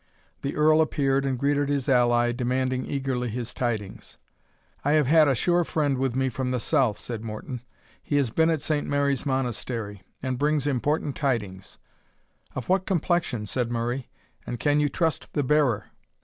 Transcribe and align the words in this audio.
The 0.41 0.55
Earl 0.55 0.81
appeared, 0.81 1.25
and 1.27 1.37
greeted 1.37 1.69
his 1.69 1.87
ally, 1.87 2.31
demanding 2.31 2.87
eagerly 2.87 3.29
his 3.29 3.53
tidings. 3.53 4.17
"I 4.83 4.93
have 4.93 5.05
had 5.05 5.27
a 5.27 5.35
sure 5.35 5.63
friend 5.63 5.99
with 5.99 6.15
me 6.15 6.27
from 6.27 6.49
the 6.49 6.59
south," 6.59 6.97
said 6.97 7.23
Morton; 7.23 7.61
"he 8.01 8.15
has 8.15 8.31
been 8.31 8.49
at 8.49 8.63
Saint 8.63 8.87
Mary's 8.87 9.27
Monastery, 9.27 10.01
and 10.23 10.39
brings 10.39 10.65
important 10.65 11.15
tidings." 11.15 11.77
"Of 12.55 12.67
what 12.67 12.87
complexion?" 12.87 13.45
said 13.45 13.69
Murray, 13.69 14.09
"and 14.47 14.59
can 14.59 14.79
you 14.79 14.89
trust 14.89 15.33
the 15.33 15.43
bearer?" 15.43 15.91